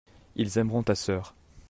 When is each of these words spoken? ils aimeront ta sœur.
ils 0.35 0.57
aimeront 0.57 0.81
ta 0.81 0.95
sœur. 0.95 1.35